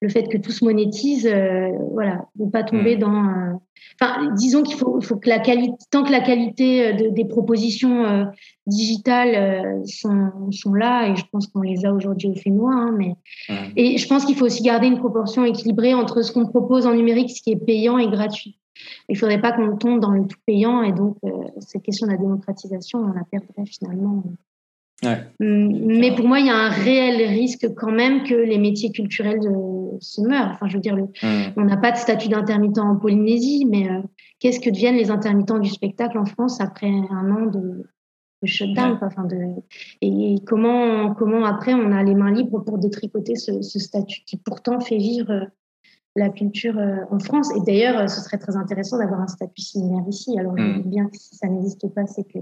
le 0.00 0.08
fait 0.08 0.28
que 0.28 0.38
tout 0.38 0.52
se 0.52 0.64
monétise, 0.64 1.26
euh, 1.26 1.70
voilà, 1.92 2.26
ne 2.38 2.50
pas 2.50 2.62
tomber 2.62 2.96
mmh. 2.96 3.00
dans. 3.00 3.60
Enfin, 4.00 4.34
disons 4.34 4.62
qu'il 4.62 4.76
faut, 4.76 5.00
faut, 5.00 5.16
que 5.16 5.28
la 5.28 5.38
qualité, 5.38 5.72
tant 5.92 6.02
que 6.02 6.10
la 6.10 6.20
qualité 6.20 6.94
de, 6.94 7.10
des 7.10 7.24
propositions 7.24 8.26
digitales 8.66 9.82
sont, 9.86 10.50
sont, 10.50 10.74
là, 10.74 11.08
et 11.08 11.16
je 11.16 11.22
pense 11.30 11.46
qu'on 11.46 11.60
les 11.60 11.86
a 11.86 11.92
aujourd'hui 11.92 12.28
au 12.28 12.34
Fénois, 12.34 12.74
hein, 12.74 12.92
mais 12.98 13.14
mmh. 13.48 13.54
et 13.76 13.98
je 13.98 14.08
pense 14.08 14.24
qu'il 14.24 14.34
faut 14.34 14.46
aussi 14.46 14.64
garder 14.64 14.88
une 14.88 14.98
proportion 14.98 15.44
équilibrée 15.44 15.94
entre 15.94 16.22
ce 16.22 16.32
qu'on 16.32 16.46
propose 16.46 16.88
en 16.88 16.94
numérique, 16.94 17.30
ce 17.30 17.40
qui 17.40 17.52
est 17.52 17.64
payant 17.64 17.96
et 17.98 18.08
gratuit. 18.08 18.58
Il 19.08 19.12
ne 19.12 19.18
faudrait 19.18 19.40
pas 19.40 19.52
qu'on 19.52 19.76
tombe 19.76 20.00
dans 20.00 20.10
le 20.10 20.26
tout 20.26 20.38
payant 20.46 20.82
et 20.82 20.92
donc 20.92 21.16
euh, 21.24 21.30
cette 21.60 21.82
question 21.82 22.06
de 22.06 22.12
la 22.12 22.18
démocratisation, 22.18 23.00
on 23.00 23.12
la 23.12 23.24
perdrait 23.30 23.66
finalement. 23.66 24.22
Ouais. 25.02 25.18
Mais 25.40 26.14
pour 26.14 26.26
moi, 26.26 26.38
il 26.38 26.46
y 26.46 26.50
a 26.50 26.56
un 26.56 26.70
réel 26.70 27.28
risque 27.28 27.68
quand 27.74 27.90
même 27.90 28.22
que 28.22 28.34
les 28.34 28.58
métiers 28.58 28.90
culturels 28.90 29.40
de, 29.40 29.98
se 30.00 30.20
meurent. 30.20 30.52
Enfin, 30.52 30.68
je 30.68 30.74
veux 30.74 30.80
dire, 30.80 30.96
le, 30.96 31.04
mmh. 31.04 31.52
on 31.56 31.64
n'a 31.64 31.76
pas 31.76 31.90
de 31.90 31.96
statut 31.96 32.28
d'intermittent 32.28 32.78
en 32.78 32.96
Polynésie, 32.96 33.66
mais 33.68 33.90
euh, 33.90 34.00
qu'est-ce 34.38 34.60
que 34.60 34.70
deviennent 34.70 34.96
les 34.96 35.10
intermittents 35.10 35.58
du 35.58 35.68
spectacle 35.68 36.16
en 36.16 36.24
France 36.24 36.60
après 36.60 36.88
un 36.88 37.30
an 37.30 37.46
de, 37.46 37.90
de 38.42 38.46
shutdown 38.46 38.92
ouais. 38.92 38.98
enfin 39.02 39.24
de, 39.24 39.36
Et 40.00 40.36
comment, 40.46 41.12
comment 41.14 41.44
après 41.44 41.74
on 41.74 41.92
a 41.92 42.02
les 42.02 42.14
mains 42.14 42.32
libres 42.32 42.60
pour 42.60 42.78
détricoter 42.78 43.34
ce, 43.34 43.62
ce 43.62 43.78
statut 43.78 44.22
qui 44.26 44.36
pourtant 44.36 44.80
fait 44.80 44.98
vivre 44.98 45.48
la 46.16 46.28
culture 46.28 46.78
euh, 46.78 46.96
en 47.10 47.18
France. 47.18 47.50
Et 47.56 47.60
d'ailleurs, 47.60 47.98
euh, 47.98 48.06
ce 48.06 48.20
serait 48.20 48.38
très 48.38 48.56
intéressant 48.56 48.98
d'avoir 48.98 49.20
un 49.20 49.26
statut 49.26 49.62
similaire 49.62 50.04
ici. 50.08 50.38
Alors, 50.38 50.56
je 50.56 50.80
dis 50.80 50.88
bien 50.88 51.06
que 51.06 51.16
si 51.16 51.34
ça 51.36 51.48
n'existe 51.48 51.88
pas, 51.88 52.06
c'est 52.06 52.24
que 52.24 52.38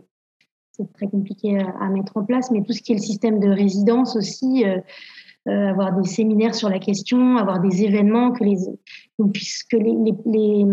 c'est 0.73 0.91
très 0.93 1.09
compliqué 1.09 1.59
à, 1.59 1.69
à, 1.81 1.89
mettre 1.89 2.17
en 2.17 2.25
place. 2.25 2.51
Mais 2.51 2.63
tout 2.63 2.73
ce 2.73 2.83
qui 2.83 2.93
est 2.93 2.97
le 2.97 3.01
système 3.01 3.41
de 3.41 3.49
résidence 3.49 4.17
aussi, 4.17 4.65
euh, 4.65 4.79
euh, 5.49 5.71
avoir 5.71 6.01
des 6.01 6.09
séminaires 6.09 6.55
sur 6.55 6.69
la 6.69 6.79
question, 6.79 7.37
avoir 7.37 7.61
des 7.61 7.83
événements, 7.83 8.31
que 8.31 8.45
les, 8.45 8.59
puisque 9.33 9.73
les, 9.73 9.81
les, 9.81 10.15
les, 10.25 10.65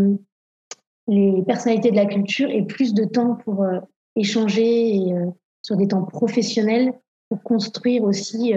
les 1.07 1.43
personnalités 1.43 1.89
de 1.89 1.95
la 1.95 2.05
culture 2.05 2.51
aient 2.51 2.65
plus 2.65 2.93
de 2.93 3.03
temps 3.03 3.35
pour 3.43 3.63
euh, 3.63 3.79
échanger 4.15 4.95
et, 4.95 5.13
euh, 5.13 5.25
sur 5.63 5.75
des 5.75 5.87
temps 5.87 6.03
professionnels 6.03 6.93
pour 7.29 7.41
construire 7.41 8.03
aussi 8.03 8.53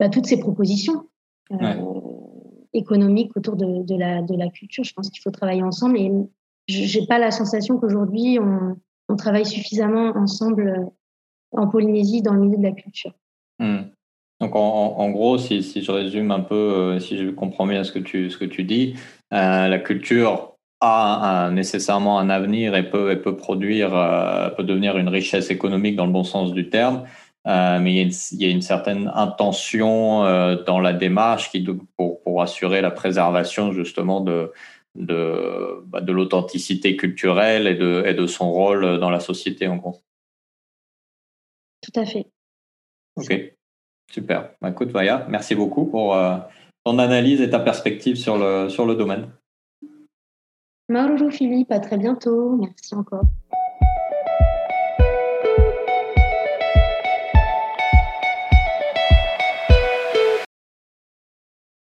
bah, 0.00 0.08
toutes 0.08 0.26
ces 0.26 0.38
propositions. 0.40 1.04
Ouais 1.50 1.76
économique 2.76 3.36
autour 3.36 3.56
de, 3.56 3.96
la, 3.96 4.48
culture. 4.48 4.84
Je 4.84 4.92
pense 4.92 5.10
qu'il 5.10 5.22
faut 5.22 5.30
travailler 5.30 5.62
ensemble 5.62 5.98
et 5.98 6.10
j'ai 6.68 7.06
pas 7.06 7.18
la 7.18 7.30
sensation 7.30 7.78
qu'aujourd'hui 7.78 8.38
on, 8.40 8.76
travaille 9.16 9.46
suffisamment 9.46 10.12
ensemble 10.16 10.68
euh, 10.68 11.58
en 11.58 11.68
Polynésie 11.68 12.22
dans 12.22 12.34
le 12.34 12.40
milieu 12.40 12.58
de 12.58 12.62
la 12.62 12.72
culture. 12.72 13.12
Mmh. 13.60 13.78
Donc 14.40 14.54
en, 14.54 15.10
gros, 15.10 15.38
si, 15.38 15.62
je 15.62 15.90
résume 15.90 16.30
un 16.30 16.40
peu, 16.40 16.54
euh, 16.54 16.98
si 16.98 17.16
je 17.16 17.30
comprends 17.30 17.66
bien 17.66 17.82
ce 17.84 17.92
que 17.92 17.98
tu, 17.98 18.64
dis, 18.64 18.94
euh, 19.32 19.68
la 19.68 19.78
culture 19.78 20.56
a 20.82 21.50
nécessairement 21.52 22.18
un 22.18 22.28
avenir 22.28 22.76
et 22.76 22.90
peut, 22.90 23.18
produire, 23.36 23.90
peut 24.56 24.64
devenir 24.64 24.98
une 24.98 25.08
richesse 25.08 25.50
économique 25.50 25.96
dans 25.96 26.04
le 26.04 26.12
bon 26.12 26.24
sens 26.24 26.52
du 26.52 26.68
terme. 26.68 27.04
Mais 27.46 27.92
il 27.92 27.96
y, 27.96 28.00
a 28.00 28.02
une, 28.02 28.12
il 28.32 28.42
y, 28.42 28.46
a 28.46 28.50
une, 28.50 28.62
certaine 28.62 29.10
intention 29.14 30.22
dans 30.66 30.80
la 30.80 30.92
démarche 30.92 31.50
qui, 31.50 31.64
pour, 31.96 32.20
pour, 32.20 32.42
assurer 32.42 32.80
la 32.80 32.90
préservation 32.90 33.72
justement 33.72 34.20
de, 34.20 34.52
de, 34.96 35.82
bah, 35.86 36.00
de 36.00 36.12
l'authenticité 36.12 36.96
culturelle 36.96 37.66
et 37.66 37.74
de, 37.74 38.04
et 38.06 38.14
de 38.14 38.26
son 38.26 38.50
rôle 38.52 38.98
dans 38.98 39.10
la 39.10 39.20
société 39.20 39.68
en 39.68 39.76
gros. 39.76 40.00
Tout 41.82 42.00
à 42.00 42.04
fait. 42.04 42.26
Ok. 43.16 43.54
Super. 44.10 44.50
Bah, 44.60 44.70
écoute, 44.70 44.90
Vaya, 44.90 45.26
merci 45.28 45.54
beaucoup 45.54 45.86
pour 45.86 46.14
euh, 46.14 46.36
ton 46.84 46.98
analyse 46.98 47.40
et 47.40 47.50
ta 47.50 47.58
perspective 47.58 48.16
sur 48.16 48.38
le, 48.38 48.68
sur 48.68 48.86
le 48.86 48.94
domaine. 48.94 49.30
Mauro 50.88 51.30
Philippe, 51.30 51.72
à 51.72 51.80
très 51.80 51.96
bientôt. 51.96 52.56
Merci 52.56 52.94
encore. 52.94 53.24